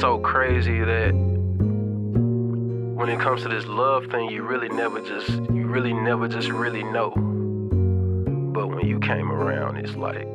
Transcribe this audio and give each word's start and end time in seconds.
so 0.00 0.18
crazy 0.18 0.78
that 0.82 1.12
when 1.12 3.10
it 3.10 3.20
comes 3.20 3.42
to 3.42 3.48
this 3.48 3.66
love 3.66 4.06
thing, 4.06 4.30
you 4.30 4.42
really 4.42 4.70
never 4.70 4.98
just, 5.02 5.28
you 5.28 5.66
really 5.66 5.92
never 5.92 6.26
just 6.26 6.48
really 6.48 6.82
know. 6.82 7.10
But 8.54 8.68
when 8.68 8.86
you 8.86 8.98
came 8.98 9.30
around, 9.30 9.76
it's 9.76 9.94
like 9.96 10.26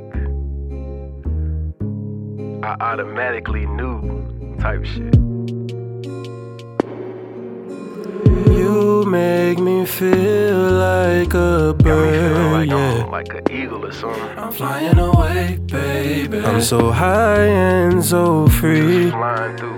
I 2.64 2.76
automatically 2.80 3.66
knew 3.66 4.56
type 4.60 4.86
shit. 4.86 5.25
Make 9.46 9.60
me 9.60 9.86
feel 9.86 10.72
like 10.72 11.34
a 11.36 11.76
bird, 11.78 12.52
like 12.58 12.72
uh, 12.72 12.78
yeah. 12.78 13.04
I'm 13.04 13.12
like 13.12 13.32
an 13.40 13.44
eagle 13.52 13.86
or 13.86 13.92
something. 13.92 14.40
I'm 14.40 14.52
flying 14.52 14.98
away, 14.98 15.60
baby. 15.68 16.40
I'm 16.40 16.62
so 16.62 16.92
high 16.92 17.46
and 17.46 18.04
so 18.04 18.48
free. 18.48 19.12
flying 19.12 19.58
through. 19.58 19.76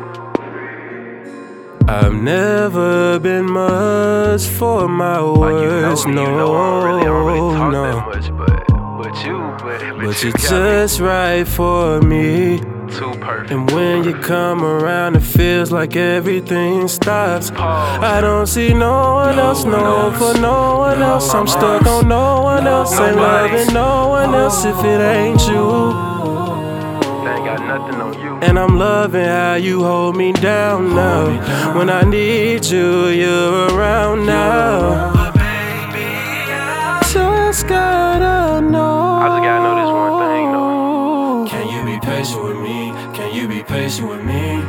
I've 1.89 2.13
never 2.13 3.19
been 3.19 3.47
much 3.51 4.43
for 4.59 4.87
my 4.87 5.21
words, 5.21 6.05
like 6.05 6.07
you 6.07 6.13
know, 6.13 6.23
no, 6.23 6.31
you 6.31 6.37
know, 6.37 6.55
I 6.55 6.85
really 6.87 7.09
really 7.19 7.41
no. 7.75 8.56
You, 9.25 9.37
but, 9.37 9.79
but, 9.79 10.05
but 10.05 10.23
you 10.23 10.29
are 10.29 10.37
just 10.37 10.99
me. 10.99 11.05
right 11.05 11.47
for 11.47 12.01
me. 12.01 12.59
Too 12.59 13.11
perfect. 13.19 13.51
And 13.51 13.69
when 13.71 14.03
you 14.03 14.13
come 14.13 14.63
around, 14.63 15.15
it 15.15 15.21
feels 15.21 15.71
like 15.71 15.95
everything 15.95 16.87
stops. 16.87 17.51
Pause. 17.51 18.03
I 18.03 18.21
don't 18.21 18.47
see 18.47 18.73
no 18.73 19.13
one 19.15 19.35
no 19.35 19.47
else, 19.49 19.65
no 19.65 20.09
one 20.09 20.13
for 20.13 20.39
no 20.39 20.79
one 20.79 20.99
no 20.99 21.13
else. 21.13 21.33
I'm 21.33 21.47
stuck 21.47 21.85
on 21.85 22.07
no 22.07 22.41
one 22.43 22.63
no 22.63 22.77
else. 22.77 22.99
Ain't 22.99 23.17
loving 23.17 23.73
no 23.73 24.09
one 24.09 24.33
else 24.33 24.63
if 24.65 24.77
it 24.83 25.01
ain't 25.01 25.41
you. 25.47 25.67
ain't 27.27 27.45
got 27.45 27.59
nothing 27.67 28.01
on 28.01 28.13
you. 28.21 28.37
And 28.47 28.57
I'm 28.57 28.77
loving 28.77 29.25
how 29.25 29.55
you 29.55 29.83
hold 29.83 30.15
me 30.15 30.31
down 30.31 30.95
now. 30.95 31.75
When 31.77 31.89
I 31.89 32.03
need 32.03 32.65
you, 32.65 33.07
you're 33.07 33.67
around 33.75 34.25
now. 34.25 35.16
Patient 42.27 42.43
with 42.43 42.57
me? 42.57 42.91
Can 43.15 43.33
you 43.33 43.47
be 43.47 43.63
patient 43.63 44.09
with 44.09 44.23
me? 44.23 44.61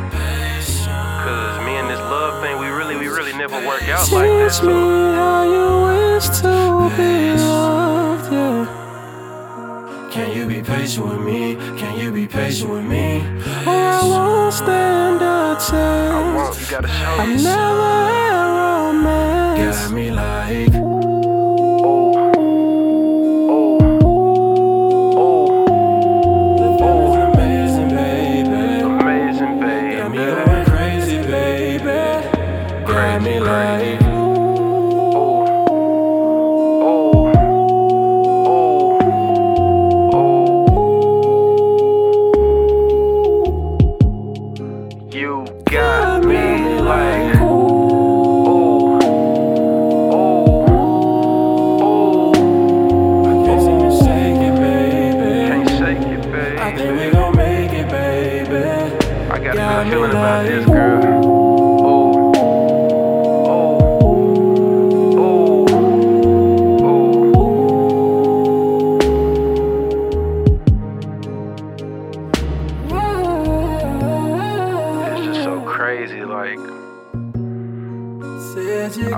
Cause 1.23 1.65
me 1.65 1.75
and 1.75 1.89
this 1.89 1.99
love 1.99 2.41
thing, 2.41 2.57
we 2.57 2.67
really, 2.67 2.95
we 2.95 3.07
really 3.07 3.33
never 3.33 3.55
work 3.67 3.83
out 3.89 4.05
Teach 4.05 4.13
like 4.13 4.29
that. 4.29 4.51
Teach 4.53 4.63
me 4.63 4.71
how 4.71 5.43
you 5.43 5.81
wish 6.13 6.29
to 6.39 6.89
be 6.95 7.33
loved, 7.37 8.31
yeah. 8.31 8.65
Can 10.11 10.31
you 10.35 10.47
be 10.47 10.61
patient 10.61 11.05
with 11.07 11.19
me? 11.19 11.55
Can 11.77 11.99
you 11.99 12.11
be 12.11 12.27
patient 12.27 12.71
with 12.71 12.85
me? 12.85 13.19
Or 13.67 13.75
I 13.75 14.01
won't 14.03 14.53
stand 14.53 15.21
a 15.21 15.57
chance. 15.59 15.71
I 15.71 16.35
won't, 16.35 16.59
you 16.59 16.67
gotta 16.67 16.87
show 16.87 17.17
me. 17.17 17.33
I'm 17.33 17.43
never 17.43 18.05
had 18.09 18.91
romance. 18.93 19.87
Got 19.87 19.91
me 19.93 20.11
like. 20.11 20.78
I 59.89 59.91
got 59.91 59.97
a 59.97 60.07
feeling 60.07 60.11
about 60.11 60.45
this 60.45 60.65
girl. 60.65 61.19
crazy. 75.65 76.21
Like, 76.23 76.59
I 76.59 76.61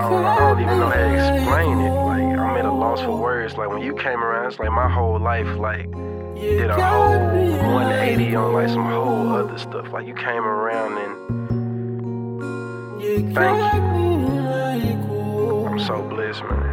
don't, 0.09 0.25
I 0.25 0.39
don't 0.39 0.61
even 0.61 0.79
know 0.79 0.89
how 0.89 0.95
to 0.95 1.35
explain 1.35 1.79
it. 1.79 1.91
Like, 1.91 2.39
I'm 2.39 2.57
at 2.57 2.65
a 2.65 2.71
loss 2.71 3.01
for 3.01 3.17
words. 3.17 3.57
Like, 3.57 3.69
when 3.69 3.81
you 3.81 3.93
came 3.95 4.23
around, 4.23 4.47
it's 4.47 4.59
like 4.59 4.71
my 4.71 4.89
whole 4.89 5.19
life, 5.19 5.47
like, 5.57 5.89
did 6.41 6.69
a 6.69 6.85
whole 6.85 7.19
180 7.73 8.35
on 8.35 8.53
like 8.53 8.69
some 8.69 8.85
whole 8.85 9.29
other 9.29 9.57
stuff. 9.57 9.91
Like, 9.93 10.07
you 10.07 10.15
came 10.15 10.43
around 10.43 10.97
and 10.97 11.15
thank 13.35 13.57
you. 13.99 15.65
I'm 15.67 15.79
so 15.79 16.01
blessed, 16.09 16.43
man. 16.43 16.70